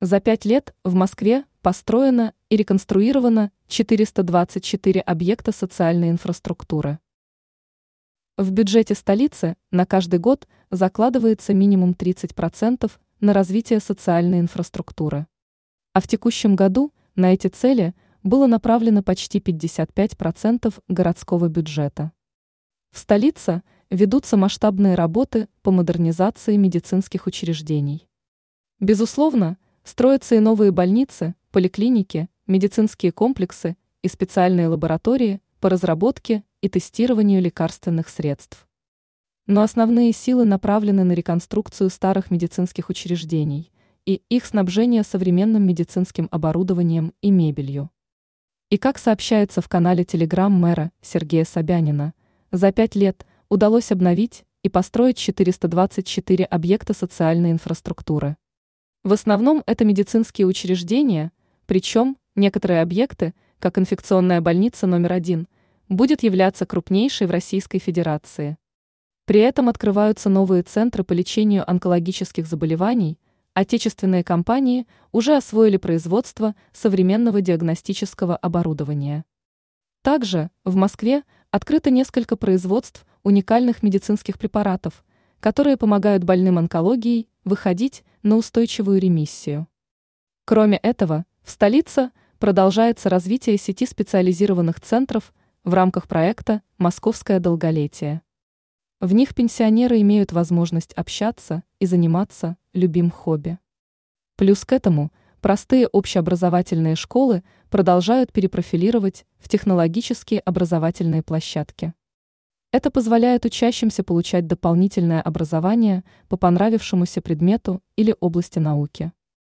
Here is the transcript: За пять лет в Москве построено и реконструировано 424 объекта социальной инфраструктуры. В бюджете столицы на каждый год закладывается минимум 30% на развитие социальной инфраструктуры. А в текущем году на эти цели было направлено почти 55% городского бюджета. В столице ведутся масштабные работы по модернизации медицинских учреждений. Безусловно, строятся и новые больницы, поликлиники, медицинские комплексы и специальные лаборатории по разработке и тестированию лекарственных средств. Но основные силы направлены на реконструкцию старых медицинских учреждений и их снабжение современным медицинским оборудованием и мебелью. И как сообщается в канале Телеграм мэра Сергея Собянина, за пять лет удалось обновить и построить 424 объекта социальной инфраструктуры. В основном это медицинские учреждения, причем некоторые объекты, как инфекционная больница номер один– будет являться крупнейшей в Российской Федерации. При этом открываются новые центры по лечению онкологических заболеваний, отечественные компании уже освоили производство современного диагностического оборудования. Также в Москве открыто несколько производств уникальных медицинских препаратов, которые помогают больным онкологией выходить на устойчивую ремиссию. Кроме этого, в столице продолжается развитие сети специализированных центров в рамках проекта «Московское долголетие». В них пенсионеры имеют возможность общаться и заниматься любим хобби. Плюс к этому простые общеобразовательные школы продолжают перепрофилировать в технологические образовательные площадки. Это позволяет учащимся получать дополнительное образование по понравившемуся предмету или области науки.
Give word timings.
За 0.00 0.20
пять 0.20 0.44
лет 0.44 0.76
в 0.84 0.94
Москве 0.94 1.44
построено 1.60 2.32
и 2.50 2.56
реконструировано 2.56 3.50
424 3.66 5.00
объекта 5.00 5.50
социальной 5.50 6.10
инфраструктуры. 6.10 7.00
В 8.36 8.52
бюджете 8.52 8.94
столицы 8.94 9.56
на 9.72 9.86
каждый 9.86 10.20
год 10.20 10.46
закладывается 10.70 11.52
минимум 11.52 11.96
30% 11.98 12.92
на 13.18 13.32
развитие 13.32 13.80
социальной 13.80 14.38
инфраструктуры. 14.38 15.26
А 15.94 16.00
в 16.00 16.06
текущем 16.06 16.54
году 16.54 16.92
на 17.16 17.34
эти 17.34 17.48
цели 17.48 17.92
было 18.22 18.46
направлено 18.46 19.02
почти 19.02 19.40
55% 19.40 20.80
городского 20.86 21.48
бюджета. 21.48 22.12
В 22.92 23.00
столице 23.00 23.64
ведутся 23.90 24.36
масштабные 24.36 24.94
работы 24.94 25.48
по 25.62 25.72
модернизации 25.72 26.54
медицинских 26.54 27.26
учреждений. 27.26 28.08
Безусловно, 28.78 29.58
строятся 29.88 30.34
и 30.34 30.40
новые 30.40 30.70
больницы, 30.70 31.34
поликлиники, 31.50 32.28
медицинские 32.46 33.10
комплексы 33.10 33.76
и 34.02 34.08
специальные 34.08 34.68
лаборатории 34.68 35.40
по 35.60 35.70
разработке 35.70 36.44
и 36.60 36.68
тестированию 36.68 37.40
лекарственных 37.40 38.08
средств. 38.08 38.68
Но 39.46 39.62
основные 39.62 40.12
силы 40.12 40.44
направлены 40.44 41.04
на 41.04 41.12
реконструкцию 41.12 41.88
старых 41.88 42.30
медицинских 42.30 42.90
учреждений 42.90 43.72
и 44.04 44.22
их 44.28 44.44
снабжение 44.44 45.02
современным 45.02 45.66
медицинским 45.66 46.28
оборудованием 46.30 47.14
и 47.22 47.30
мебелью. 47.30 47.90
И 48.70 48.76
как 48.76 48.98
сообщается 48.98 49.62
в 49.62 49.68
канале 49.68 50.04
Телеграм 50.04 50.52
мэра 50.52 50.92
Сергея 51.00 51.46
Собянина, 51.46 52.12
за 52.52 52.72
пять 52.72 52.94
лет 52.94 53.26
удалось 53.48 53.90
обновить 53.90 54.44
и 54.62 54.68
построить 54.68 55.16
424 55.16 56.44
объекта 56.44 56.92
социальной 56.92 57.52
инфраструктуры. 57.52 58.36
В 59.08 59.12
основном 59.14 59.62
это 59.64 59.86
медицинские 59.86 60.46
учреждения, 60.46 61.32
причем 61.64 62.18
некоторые 62.36 62.82
объекты, 62.82 63.32
как 63.58 63.78
инфекционная 63.78 64.42
больница 64.42 64.86
номер 64.86 65.14
один– 65.14 65.48
будет 65.88 66.22
являться 66.22 66.66
крупнейшей 66.66 67.26
в 67.26 67.30
Российской 67.30 67.78
Федерации. 67.78 68.58
При 69.24 69.40
этом 69.40 69.70
открываются 69.70 70.28
новые 70.28 70.62
центры 70.62 71.04
по 71.04 71.14
лечению 71.14 71.64
онкологических 71.70 72.46
заболеваний, 72.46 73.18
отечественные 73.54 74.24
компании 74.24 74.86
уже 75.10 75.38
освоили 75.38 75.78
производство 75.78 76.54
современного 76.74 77.40
диагностического 77.40 78.36
оборудования. 78.36 79.24
Также 80.02 80.50
в 80.64 80.76
Москве 80.76 81.22
открыто 81.50 81.88
несколько 81.88 82.36
производств 82.36 83.06
уникальных 83.22 83.82
медицинских 83.82 84.38
препаратов, 84.38 85.02
которые 85.40 85.78
помогают 85.78 86.24
больным 86.24 86.58
онкологией 86.58 87.26
выходить 87.46 88.04
на 88.28 88.36
устойчивую 88.36 89.00
ремиссию. 89.00 89.66
Кроме 90.44 90.76
этого, 90.76 91.24
в 91.42 91.50
столице 91.50 92.10
продолжается 92.38 93.08
развитие 93.08 93.56
сети 93.56 93.86
специализированных 93.86 94.80
центров 94.80 95.32
в 95.64 95.72
рамках 95.72 96.06
проекта 96.06 96.62
«Московское 96.76 97.40
долголетие». 97.40 98.20
В 99.00 99.14
них 99.14 99.34
пенсионеры 99.34 100.00
имеют 100.02 100.32
возможность 100.32 100.92
общаться 100.92 101.62
и 101.78 101.86
заниматься 101.86 102.58
любим 102.74 103.10
хобби. 103.10 103.58
Плюс 104.36 104.64
к 104.64 104.72
этому 104.72 105.10
простые 105.40 105.86
общеобразовательные 105.86 106.96
школы 106.96 107.42
продолжают 107.70 108.32
перепрофилировать 108.32 109.24
в 109.38 109.48
технологические 109.48 110.40
образовательные 110.40 111.22
площадки. 111.22 111.94
Это 112.70 112.90
позволяет 112.90 113.46
учащимся 113.46 114.04
получать 114.04 114.46
дополнительное 114.46 115.22
образование 115.22 116.04
по 116.28 116.36
понравившемуся 116.36 117.22
предмету 117.22 117.82
или 117.96 118.14
области 118.20 118.58
науки. 118.58 119.12